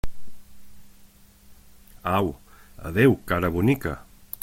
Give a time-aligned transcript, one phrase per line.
[2.19, 2.35] Au,
[2.81, 3.95] adéu, cara bonica!